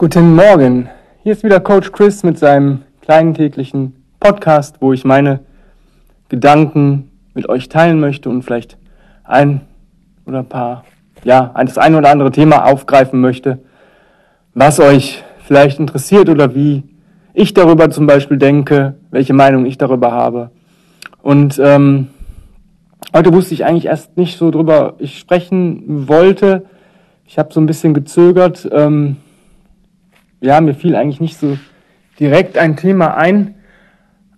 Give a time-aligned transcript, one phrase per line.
[0.00, 0.88] Guten Morgen.
[1.22, 5.40] Hier ist wieder Coach Chris mit seinem kleinen täglichen Podcast, wo ich meine
[6.30, 8.78] Gedanken mit euch teilen möchte und vielleicht
[9.24, 9.60] ein
[10.24, 10.86] oder ein paar,
[11.22, 13.58] ja, das ein oder andere Thema aufgreifen möchte,
[14.54, 16.82] was euch vielleicht interessiert oder wie
[17.34, 20.50] ich darüber zum Beispiel denke, welche Meinung ich darüber habe.
[21.20, 22.08] Und ähm,
[23.14, 26.64] heute wusste ich eigentlich erst nicht so drüber, ich sprechen wollte.
[27.26, 28.66] Ich habe so ein bisschen gezögert.
[28.72, 29.18] Ähm,
[30.40, 31.58] ja, mir fiel eigentlich nicht so
[32.18, 33.54] direkt ein Thema ein.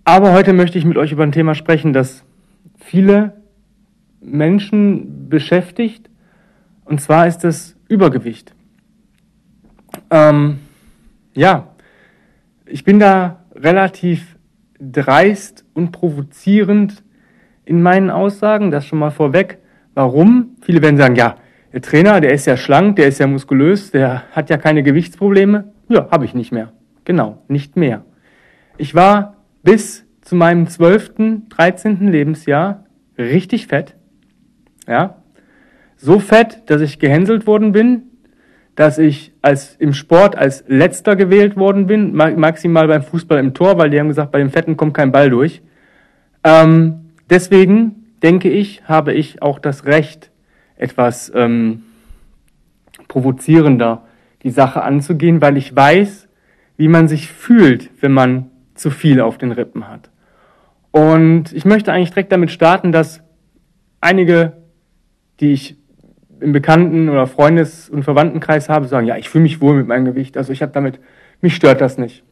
[0.05, 2.25] Aber heute möchte ich mit euch über ein Thema sprechen, das
[2.77, 3.35] viele
[4.21, 6.11] Menschen beschäftigt.
[6.85, 8.55] Und zwar ist das Übergewicht.
[10.11, 10.59] Ähm,
[11.35, 11.69] ja,
[12.67, 14.37] ich bin da relativ
[14.81, 17.05] dreist und provozierend
[17.65, 18.71] in meinen Aussagen.
[18.71, 19.59] Das schon mal vorweg.
[19.95, 20.57] Warum?
[20.63, 21.37] Viele werden sagen, ja,
[21.73, 25.72] der Trainer, der ist ja schlank, der ist ja muskulös, der hat ja keine Gewichtsprobleme.
[25.89, 26.73] Ja, habe ich nicht mehr.
[27.05, 28.05] Genau, nicht mehr.
[28.79, 31.13] Ich war bis zu meinem 12.,
[31.49, 32.09] 13.
[32.09, 32.85] Lebensjahr
[33.19, 33.97] richtig fett.
[34.87, 35.23] Ja.
[35.97, 38.03] So fett, dass ich gehänselt worden bin,
[38.75, 43.79] dass ich als, im Sport als letzter gewählt worden bin, maximal beim Fußball im Tor,
[43.79, 45.63] weil die haben gesagt, bei den Fetten kommt kein Ball durch.
[46.43, 50.31] Ähm, deswegen denke ich, habe ich auch das Recht,
[50.77, 51.83] etwas ähm,
[53.09, 54.05] provozierender
[54.43, 56.29] die Sache anzugehen, weil ich weiß,
[56.77, 60.11] wie man sich fühlt, wenn man zu viel auf den Rippen hat.
[60.91, 63.23] Und ich möchte eigentlich direkt damit starten, dass
[64.01, 64.55] einige,
[65.41, 65.77] die ich
[66.41, 70.05] im Bekannten- oder Freundes- und Verwandtenkreis habe, sagen, ja, ich fühle mich wohl mit meinem
[70.05, 70.99] Gewicht, also ich habe damit,
[71.41, 72.25] mich stört das nicht.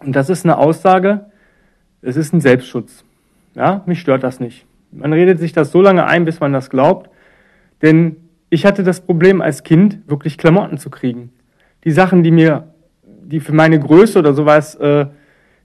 [0.00, 1.26] Und das ist eine Aussage,
[2.02, 3.04] es ist ein Selbstschutz.
[3.54, 4.64] Ja, mich stört das nicht.
[4.90, 7.10] Man redet sich das so lange ein, bis man das glaubt,
[7.82, 8.16] denn
[8.50, 11.30] ich hatte das Problem als Kind, wirklich Klamotten zu kriegen.
[11.84, 12.68] Die Sachen, die mir,
[13.04, 15.06] die für meine Größe oder sowas äh,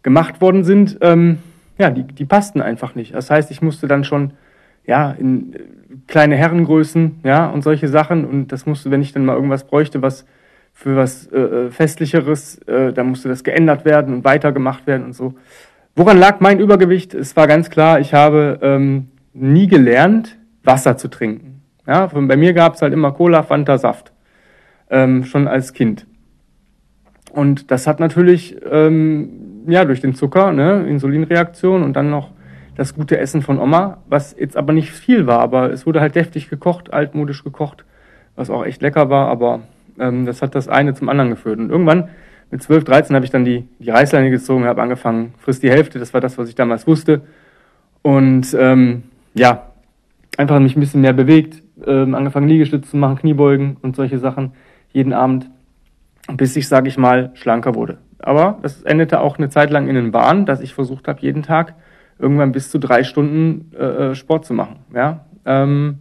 [0.02, 1.40] gemacht worden sind, ähm,
[1.78, 3.16] ja, die, die passten einfach nicht.
[3.16, 4.34] Das heißt, ich musste dann schon,
[4.86, 5.60] ja, in äh,
[6.08, 8.26] kleine Herrengrößen, ja, und solche Sachen.
[8.26, 10.26] Und das musste, wenn ich dann mal irgendwas bräuchte, was
[10.74, 15.14] für was äh, äh Festlicheres, äh, da musste das geändert werden und weitergemacht werden und
[15.14, 15.36] so.
[15.96, 17.14] Woran lag mein Übergewicht?
[17.14, 21.53] Es war ganz klar, ich habe ähm, nie gelernt, Wasser zu trinken.
[21.86, 24.12] Ja, bei mir gab es halt immer Cola, Fanta, Saft.
[24.90, 26.06] Ähm, schon als Kind.
[27.32, 32.30] Und das hat natürlich, ähm, ja, durch den Zucker, ne, Insulinreaktion und dann noch
[32.76, 36.16] das gute Essen von Oma, was jetzt aber nicht viel war, aber es wurde halt
[36.16, 37.86] deftig gekocht, altmodisch gekocht,
[38.36, 39.62] was auch echt lecker war, aber
[40.00, 41.60] ähm, das hat das eine zum anderen geführt.
[41.60, 42.10] Und irgendwann
[42.52, 45.98] mit 12, 13 habe ich dann die, die Reißleine gezogen, habe angefangen, frisst die Hälfte,
[45.98, 47.22] das war das, was ich damals wusste.
[48.04, 49.70] Und ähm, ja,
[50.38, 54.54] einfach mich ein bisschen mehr bewegt, ähm, angefangen Liegestütze zu machen, Kniebeugen und solche Sachen
[54.92, 55.50] jeden Abend,
[56.32, 57.98] bis ich, sage ich mal, schlanker wurde.
[58.20, 61.44] Aber das endete auch eine Zeit lang in den Bahn, dass ich versucht habe, jeden
[61.44, 61.76] Tag
[62.20, 64.78] irgendwann bis zu drei Stunden äh, äh, Sport zu machen.
[64.94, 65.26] Ja?
[65.46, 66.00] Ähm,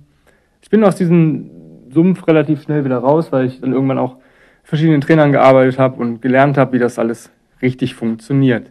[0.60, 1.50] ich bin aus diesem
[1.90, 4.16] Sumpf relativ schnell wieder raus, weil ich dann irgendwann auch
[4.62, 8.70] verschiedenen Trainern gearbeitet habe und gelernt habe, wie das alles richtig funktioniert.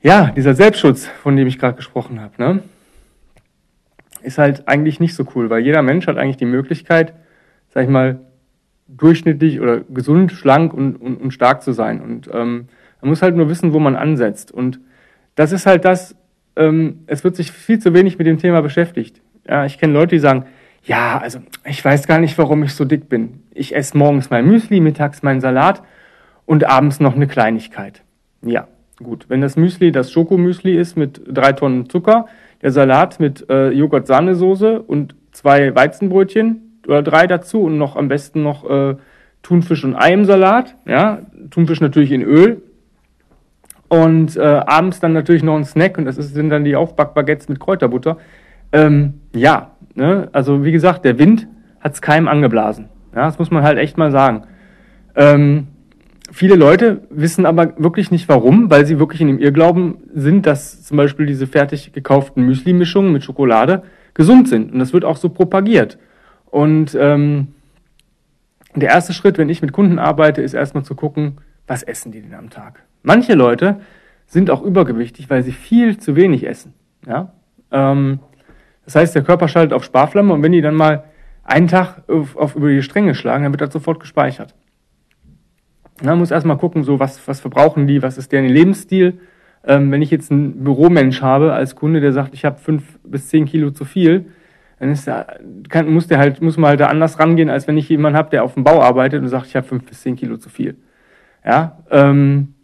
[0.00, 2.32] Ja, dieser Selbstschutz, von dem ich gerade gesprochen habe.
[2.38, 2.62] Ne?
[4.22, 7.14] Ist halt eigentlich nicht so cool, weil jeder Mensch hat eigentlich die Möglichkeit,
[7.72, 8.20] sag ich mal,
[8.88, 12.00] durchschnittlich oder gesund, schlank und, und, und stark zu sein.
[12.00, 12.68] Und ähm,
[13.00, 14.50] man muss halt nur wissen, wo man ansetzt.
[14.50, 14.80] Und
[15.34, 16.16] das ist halt das,
[16.56, 19.20] ähm, es wird sich viel zu wenig mit dem Thema beschäftigt.
[19.46, 20.46] Ja, ich kenne Leute, die sagen,
[20.84, 23.42] ja, also ich weiß gar nicht, warum ich so dick bin.
[23.52, 25.82] Ich esse morgens mein Müsli, mittags meinen Salat
[26.46, 28.02] und abends noch eine Kleinigkeit.
[28.42, 28.68] Ja,
[29.02, 29.26] gut.
[29.28, 32.26] Wenn das Müsli das Schokomüsli ist mit drei Tonnen Zucker,
[32.62, 38.42] der Salat mit äh, Joghurt-Sahnesoße und zwei Weizenbrötchen oder drei dazu und noch am besten
[38.42, 38.96] noch äh,
[39.42, 40.74] Thunfisch und Ei im Salat.
[40.86, 41.20] Ja,
[41.50, 42.62] Thunfisch natürlich in Öl.
[43.88, 47.48] Und äh, abends dann natürlich noch ein Snack und das ist, sind dann die Aufbackbaguettes
[47.48, 48.18] mit Kräuterbutter.
[48.72, 50.28] Ähm, ja, ne?
[50.32, 51.48] also wie gesagt, der Wind
[51.80, 52.88] hat es keinem angeblasen.
[53.14, 54.42] Ja, das muss man halt echt mal sagen.
[55.16, 55.68] Ähm,
[56.30, 60.82] Viele Leute wissen aber wirklich nicht warum, weil sie wirklich in dem Irrglauben sind, dass
[60.82, 63.82] zum Beispiel diese fertig gekauften Müsli-Mischungen mit Schokolade
[64.12, 64.72] gesund sind.
[64.72, 65.98] Und das wird auch so propagiert.
[66.46, 67.48] Und ähm,
[68.74, 72.20] der erste Schritt, wenn ich mit Kunden arbeite, ist erstmal zu gucken, was essen die
[72.20, 72.82] denn am Tag.
[73.02, 73.80] Manche Leute
[74.26, 76.74] sind auch übergewichtig, weil sie viel zu wenig essen.
[77.06, 77.32] Ja?
[77.70, 78.20] Ähm,
[78.84, 81.04] das heißt, der Körper schaltet auf Sparflamme und wenn die dann mal
[81.44, 84.54] einen Tag auf, auf über die Stränge schlagen, dann wird das sofort gespeichert.
[86.02, 89.18] Man muss erstmal gucken, so was, was verbrauchen die, was ist deren Lebensstil.
[89.64, 93.28] Ähm, wenn ich jetzt einen Büromensch habe als Kunde, der sagt, ich habe fünf bis
[93.28, 94.26] zehn Kilo zu viel,
[94.78, 95.26] dann ist da,
[95.68, 98.30] kann, muss der halt, muss man halt da anders rangehen, als wenn ich jemanden habe,
[98.30, 100.76] der auf dem Bau arbeitet und sagt, ich habe fünf bis zehn Kilo zu viel.
[101.44, 102.54] Ja, ähm,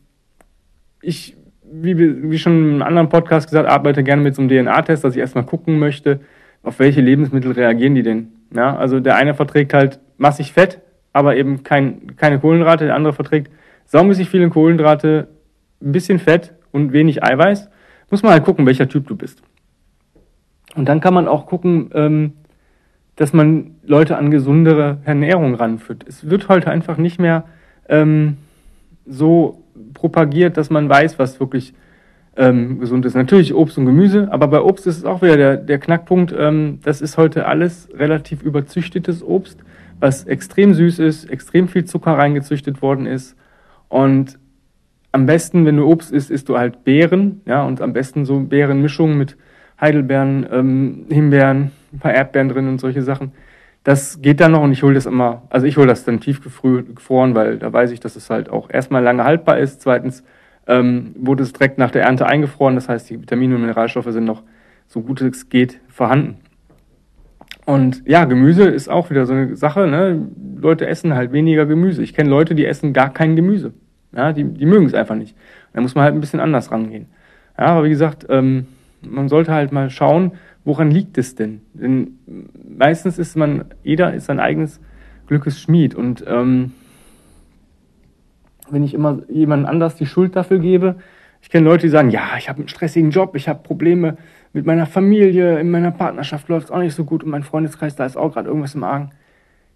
[1.01, 5.03] ich, wie, wie schon in einem anderen Podcast gesagt, arbeite gerne mit so einem DNA-Test,
[5.03, 6.21] dass ich erstmal gucken möchte,
[6.63, 8.29] auf welche Lebensmittel reagieren die denn.
[8.55, 10.81] Ja, also der eine verträgt halt massig Fett,
[11.15, 13.51] aber eben kein, keine Kohlenhydrate, der andere verträgt
[13.87, 15.29] saumäßig viele Kohlenhydrate,
[15.81, 17.71] ein bisschen Fett und wenig Eiweiß.
[18.11, 19.43] Muss man halt gucken, welcher Typ du bist.
[20.75, 22.33] Und dann kann man auch gucken, ähm,
[23.17, 26.05] dass man Leute an gesundere Ernährung ranführt.
[26.07, 27.45] Es wird heute einfach nicht mehr
[27.89, 28.39] ähm,
[29.07, 29.63] so
[29.95, 31.75] propagiert, dass man weiß, was wirklich
[32.37, 33.15] ähm, gesund ist.
[33.15, 36.35] Natürlich Obst und Gemüse, aber bei Obst ist es auch wieder der, der Knackpunkt.
[36.37, 39.59] Ähm, das ist heute alles relativ überzüchtetes Obst,
[40.01, 43.37] was extrem süß ist, extrem viel Zucker reingezüchtet worden ist.
[43.89, 44.39] Und
[45.13, 48.41] am besten, wenn du Obst isst, isst du halt Beeren, ja, und am besten so
[48.41, 49.37] Beerenmischungen mit
[49.81, 53.33] Heidelbeeren, ähm, Himbeeren, ein paar Erdbeeren drin und solche Sachen.
[53.85, 57.35] Das geht dann noch und ich hole das immer, also ich hole das dann tiefgefroren,
[57.35, 59.83] weil da weiß ich, dass es halt auch erstmal lange haltbar ist.
[59.83, 60.25] Zweitens
[60.67, 64.25] ähm, wurde es direkt nach der Ernte eingefroren, das heißt, die Vitamine und Mineralstoffe sind
[64.25, 64.43] noch
[64.87, 66.37] so gut es geht vorhanden.
[67.67, 69.87] Und ja, Gemüse ist auch wieder so eine Sache.
[69.87, 70.29] Ne?
[70.61, 72.03] Leute essen halt weniger Gemüse.
[72.03, 73.73] Ich kenne Leute, die essen gar kein Gemüse.
[74.15, 75.35] Ja, die, die mögen es einfach nicht.
[75.73, 77.07] Da muss man halt ein bisschen anders rangehen.
[77.59, 78.67] Ja, aber wie gesagt, ähm,
[79.03, 80.33] man sollte halt mal schauen,
[80.65, 81.63] woran liegt es denn?
[81.73, 82.19] Denn
[82.77, 84.81] meistens ist man, jeder ist sein eigenes
[85.27, 85.95] Glückes Schmied.
[85.95, 86.73] Und ähm,
[88.71, 90.97] wenn ich immer jemand anders die Schuld dafür gebe,
[91.43, 94.17] ich kenne Leute, die sagen, ja, ich habe einen stressigen Job, ich habe Probleme
[94.53, 97.97] mit meiner Familie, in meiner Partnerschaft läuft es auch nicht so gut und mein Freundeskreis,
[97.97, 99.11] da ist auch gerade irgendwas im Argen.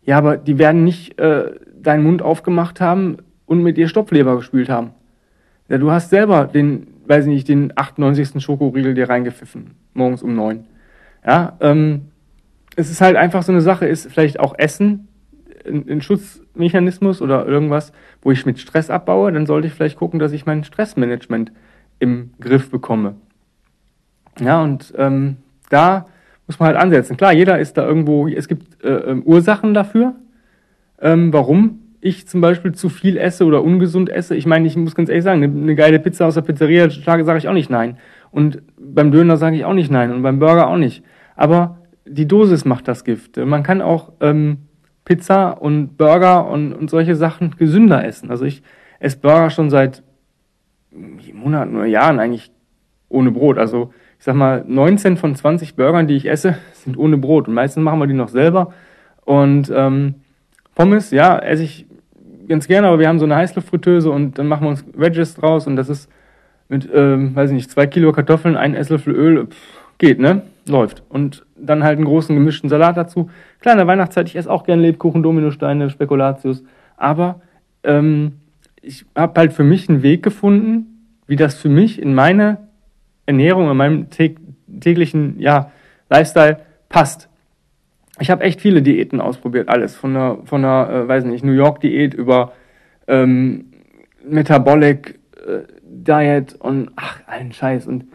[0.03, 4.71] Ja, aber die werden nicht äh, deinen Mund aufgemacht haben und mit dir Stopfleber gespült
[4.71, 4.93] haben.
[5.69, 8.43] Ja, du hast selber den weiß ich nicht, den 98.
[8.43, 10.67] Schokoriegel dir reingepfiffen, morgens um neun.
[11.27, 12.09] Ja, ähm,
[12.77, 15.08] es ist halt einfach so eine Sache, ist vielleicht auch Essen
[15.69, 17.93] ein, ein Schutzmechanismus oder irgendwas,
[18.23, 21.53] wo ich mit Stress abbaue, dann sollte ich vielleicht gucken, dass ich mein Stressmanagement
[21.99, 23.17] im Griff bekomme.
[24.41, 25.37] Ja, und ähm,
[25.71, 26.07] da
[26.47, 27.17] muss man halt ansetzen.
[27.17, 30.15] Klar, jeder ist da irgendwo, es gibt äh, ähm, Ursachen dafür,
[31.01, 34.95] ähm, warum ich zum Beispiel zu viel esse oder ungesund esse, ich meine, ich muss
[34.95, 37.99] ganz ehrlich sagen, eine, eine geile Pizza aus der Pizzeria sage ich auch nicht nein.
[38.31, 41.03] Und beim Döner sage ich auch nicht nein und beim Burger auch nicht.
[41.35, 43.37] Aber die Dosis macht das Gift.
[43.37, 44.68] Man kann auch ähm,
[45.09, 48.31] Pizza und Burger und, und solche Sachen gesünder essen.
[48.31, 48.63] Also ich
[49.01, 50.03] esse Burger schon seit
[51.33, 52.51] Monaten oder Jahren eigentlich
[53.09, 53.57] ohne Brot.
[53.57, 57.49] Also ich sag mal, 19 von 20 Burgern, die ich esse, sind ohne Brot.
[57.49, 58.75] Und meistens machen wir die noch selber.
[59.25, 60.17] Und ähm,
[60.75, 61.87] Pommes, ja, esse ich
[62.47, 65.67] ganz gerne, aber wir haben so eine Heißluftfritteuse und dann machen wir uns Wedges draus
[65.67, 66.11] und das ist
[66.69, 69.57] mit, ähm, weiß ich nicht, zwei Kilo Kartoffeln, ein Esslöffel Öl, pff,
[69.97, 70.43] geht, ne?
[70.67, 71.03] Läuft.
[71.09, 73.31] Und dann halt einen großen gemischten Salat dazu.
[73.61, 76.63] Klar, in der Weihnachtszeit, ich esse auch gerne Lebkuchen, Dominosteine, Spekulatius,
[76.97, 77.41] aber
[77.83, 78.35] ähm,
[78.81, 82.69] ich habe halt für mich einen Weg gefunden, wie das für mich in meine
[83.27, 84.07] Ernährung, in meinem
[84.81, 85.71] täglichen ja,
[86.09, 87.29] Lifestyle passt
[88.21, 89.95] ich habe echt viele Diäten ausprobiert, alles.
[89.95, 92.53] Von der, von der äh, weiß nicht, New York-Diät über
[93.07, 93.67] ähm,
[94.25, 97.87] Metabolic äh, Diet und ach, allen Scheiß.
[97.87, 98.07] Und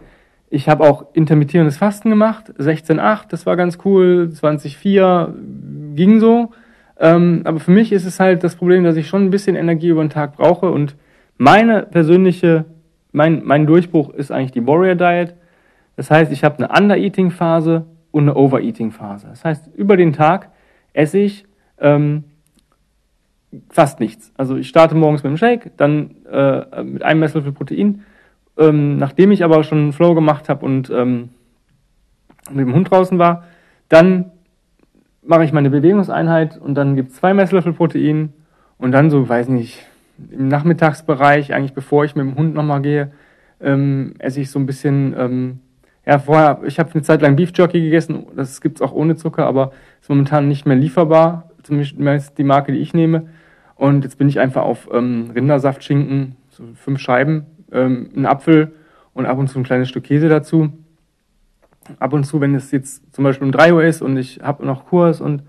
[0.53, 6.51] ich habe auch intermittierendes Fasten gemacht, 16,8, das war ganz cool, 20,4 ging so.
[6.99, 9.87] Ähm, aber für mich ist es halt das Problem, dass ich schon ein bisschen Energie
[9.87, 10.95] über den Tag brauche und
[11.39, 12.65] meine persönliche,
[13.11, 15.33] mein, mein Durchbruch ist eigentlich die Warrior Diet.
[15.95, 19.25] Das heißt, ich habe eine Under-Eating-Phase und eine Overeating-Phase.
[19.29, 20.49] Das heißt, über den Tag
[20.93, 21.47] esse ich
[21.79, 22.25] ähm,
[23.71, 24.31] fast nichts.
[24.37, 28.03] Also ich starte morgens mit einem Shake, dann äh, mit einem Messlöffel Protein.
[28.57, 31.29] Ähm, nachdem ich aber schon einen Flow gemacht habe und ähm,
[32.51, 33.45] mit dem Hund draußen war,
[33.89, 34.31] dann
[35.23, 38.33] mache ich meine Bewegungseinheit und dann gibt es zwei Messlöffel Protein
[38.77, 39.79] und dann so, weiß nicht,
[40.29, 43.11] im Nachmittagsbereich, eigentlich bevor ich mit dem Hund nochmal gehe,
[43.61, 45.59] ähm, esse ich so ein bisschen ähm,
[46.05, 49.45] ja, vorher, ich habe eine Zeit lang Beef Jerky gegessen, das gibt's auch ohne Zucker,
[49.45, 53.27] aber ist momentan nicht mehr lieferbar, zumindest die Marke, die ich nehme.
[53.75, 58.73] Und jetzt bin ich einfach auf ähm, Rindersaftschinken, so fünf Scheiben, ähm, einen Apfel
[59.13, 60.71] und ab und zu ein kleines Stück Käse dazu.
[61.99, 64.65] Ab und zu, wenn es jetzt zum Beispiel um drei Uhr ist und ich habe
[64.65, 65.43] noch Kurs und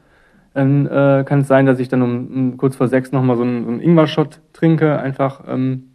[0.53, 3.43] dann äh, kann es sein, dass ich dann um, um kurz vor sechs nochmal so
[3.43, 5.91] einen, so einen Ingwer-Shot trinke, einfach ähm,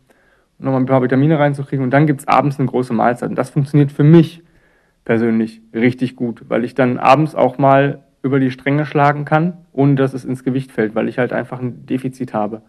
[0.59, 1.83] nochmal ein paar Vitamine reinzukriegen.
[1.83, 3.29] Und dann gibt's abends eine große Mahlzeit.
[3.29, 4.43] Und das funktioniert für mich
[5.05, 9.95] persönlich richtig gut, weil ich dann abends auch mal über die Stränge schlagen kann, ohne
[9.95, 12.62] dass es ins Gewicht fällt, weil ich halt einfach ein Defizit habe.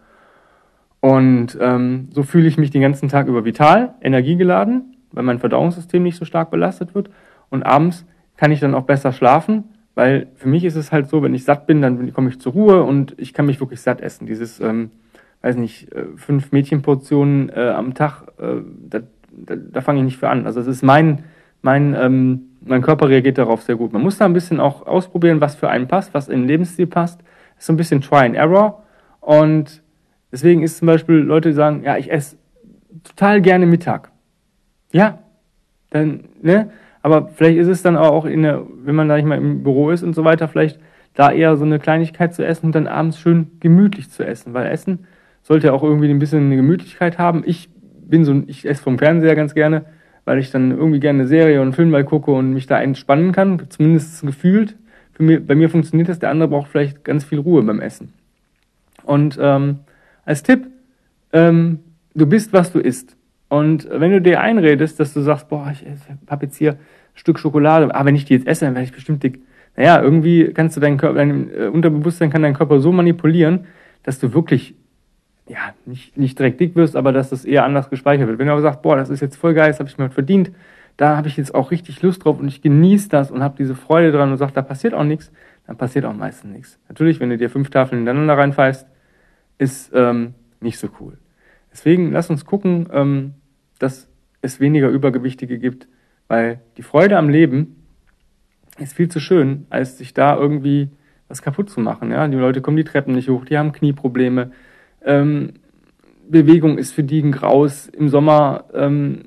[1.01, 6.01] Und ähm, so fühle ich mich den ganzen Tag über vital, energiegeladen, weil mein Verdauungssystem
[6.03, 7.09] nicht so stark belastet wird.
[7.49, 8.05] Und abends
[8.37, 9.65] kann ich dann auch besser schlafen,
[9.95, 12.53] Weil für mich ist es halt so, wenn ich satt bin, dann komme ich zur
[12.53, 14.25] Ruhe und ich kann mich wirklich satt essen.
[14.25, 14.91] Dieses, ähm,
[15.41, 18.99] weiß nicht, äh, fünf Mädchenportionen äh, am Tag, äh, da,
[19.31, 20.45] da, da fange ich nicht für an.
[20.45, 21.25] Also es ist mein,
[21.61, 23.91] mein, ähm, mein Körper reagiert darauf sehr gut.
[23.91, 26.87] Man muss da ein bisschen auch ausprobieren, was für einen passt, was in den Lebensstil
[26.87, 27.19] passt.
[27.55, 28.83] Das ist so ein bisschen Try and Error.
[29.19, 29.83] Und
[30.31, 32.37] deswegen ist zum Beispiel Leute, die sagen, ja, ich esse
[33.03, 34.11] total gerne Mittag.
[34.91, 35.19] Ja,
[35.89, 36.71] dann, ne?
[37.01, 39.89] Aber vielleicht ist es dann auch in der, wenn man da nicht mal im Büro
[39.89, 40.79] ist und so weiter, vielleicht
[41.13, 44.53] da eher so eine Kleinigkeit zu essen und dann abends schön gemütlich zu essen.
[44.53, 45.07] Weil Essen
[45.41, 47.43] sollte auch irgendwie ein bisschen eine Gemütlichkeit haben.
[47.45, 49.85] Ich bin so, ich esse vom Fernseher ganz gerne,
[50.25, 52.79] weil ich dann irgendwie gerne eine Serie und einen Film mal gucke und mich da
[52.79, 54.77] entspannen kann, zumindest gefühlt.
[55.13, 58.13] Für mich, bei mir funktioniert das, der andere braucht vielleicht ganz viel Ruhe beim Essen.
[59.03, 59.79] Und ähm,
[60.25, 60.67] als Tipp,
[61.33, 61.79] ähm,
[62.13, 63.15] du bist, was du isst.
[63.49, 65.85] Und wenn du dir einredest, dass du sagst, boah, ich
[66.29, 66.77] habe jetzt hier ein
[67.15, 69.41] Stück Schokolade, ah, wenn ich die jetzt esse, dann werde ich bestimmt dick.
[69.75, 73.65] Naja, irgendwie kannst du deinen Körper, dein äh, Unterbewusstsein kann deinen Körper so manipulieren,
[74.03, 74.75] dass du wirklich,
[75.47, 78.39] ja, nicht, nicht direkt dick wirst, aber dass das eher anders gespeichert wird.
[78.39, 80.51] Wenn du aber sagst, boah, das ist jetzt voll geil, das habe ich mir verdient,
[80.97, 83.75] da habe ich jetzt auch richtig Lust drauf und ich genieße das und habe diese
[83.75, 85.31] Freude dran und sag, da passiert auch nichts,
[85.67, 86.79] dann passiert auch meistens nichts.
[86.89, 88.87] Natürlich, wenn du dir fünf Tafeln hintereinander reinfeist,
[89.61, 91.17] ist ähm, nicht so cool.
[91.71, 93.35] Deswegen lass uns gucken, ähm,
[93.77, 94.09] dass
[94.41, 95.87] es weniger Übergewichtige gibt,
[96.27, 97.75] weil die Freude am Leben
[98.79, 100.89] ist viel zu schön, als sich da irgendwie
[101.27, 102.11] was kaputt zu machen.
[102.11, 102.27] Ja?
[102.27, 104.51] Die Leute kommen die Treppen nicht hoch, die haben Knieprobleme.
[105.05, 105.53] Ähm,
[106.27, 107.87] Bewegung ist für die ein Graus.
[107.87, 109.25] Im Sommer ähm,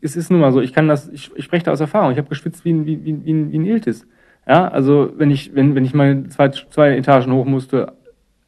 [0.00, 2.12] es ist nun mal so, ich kann das, ich, ich spreche da aus Erfahrung.
[2.12, 4.06] Ich habe geschwitzt wie ein, wie, wie, wie ein Iltis.
[4.46, 7.94] Ja, also wenn ich, wenn, wenn ich mal zwei, zwei Etagen hoch musste,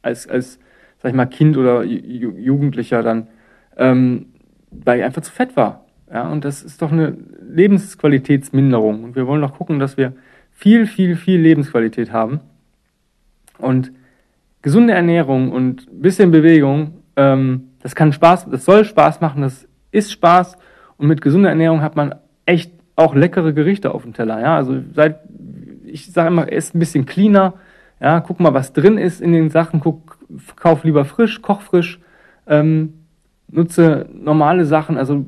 [0.01, 0.59] als, als,
[1.01, 3.27] sag ich mal, Kind oder Jugendlicher, dann
[3.77, 4.27] ähm,
[4.71, 5.85] weil ich einfach zu fett war.
[6.11, 9.03] Ja, und das ist doch eine Lebensqualitätsminderung.
[9.03, 10.13] Und wir wollen doch gucken, dass wir
[10.51, 12.39] viel, viel, viel Lebensqualität haben.
[13.57, 13.91] Und
[14.61, 19.67] gesunde Ernährung und ein bisschen Bewegung, ähm, das kann Spaß, das soll Spaß machen, das
[19.91, 20.57] ist Spaß.
[20.97, 24.39] Und mit gesunder Ernährung hat man echt auch leckere Gerichte auf dem Teller.
[24.41, 25.19] Ja, also seit,
[25.85, 27.53] ich sage immer, ess ein bisschen cleaner.
[27.99, 29.79] Ja, guck mal, was drin ist in den Sachen.
[29.79, 30.06] Guck,
[30.55, 31.99] kauf lieber frisch, koch frisch.
[32.47, 32.93] Ähm,
[33.49, 35.25] nutze normale Sachen, also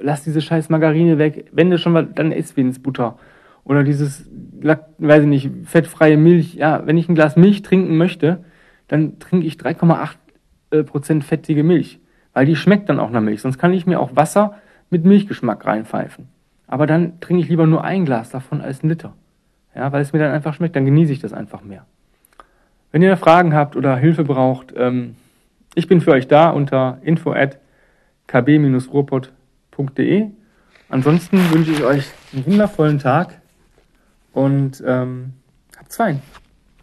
[0.00, 1.46] lass diese scheiß Margarine weg.
[1.52, 3.18] Wenn du schon mal, dann isst wenigstens Butter.
[3.64, 4.28] Oder dieses,
[4.98, 6.54] weiß ich nicht, fettfreie Milch.
[6.54, 8.44] Ja, wenn ich ein Glas Milch trinken möchte,
[8.88, 10.16] dann trinke ich 3,8
[10.70, 12.00] äh, Prozent fettige Milch.
[12.32, 13.40] Weil die schmeckt dann auch nach Milch.
[13.42, 14.56] Sonst kann ich mir auch Wasser
[14.90, 16.28] mit Milchgeschmack reinpfeifen.
[16.66, 19.14] Aber dann trinke ich lieber nur ein Glas davon als ein Liter.
[19.74, 21.86] Ja, weil es mir dann einfach schmeckt, dann genieße ich das einfach mehr.
[22.92, 25.16] Wenn ihr Fragen habt oder Hilfe braucht, ähm,
[25.74, 27.58] ich bin für euch da unter info at
[28.28, 30.26] kb-ruhrpott.de.
[30.90, 33.40] Ansonsten wünsche ich euch einen wundervollen Tag
[34.34, 35.32] und ähm,
[35.78, 36.20] habt's fein.